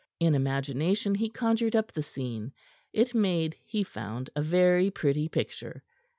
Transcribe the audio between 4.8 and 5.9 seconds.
pretty picture.